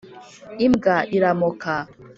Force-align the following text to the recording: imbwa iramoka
imbwa 0.65 0.95
iramoka 1.15 1.73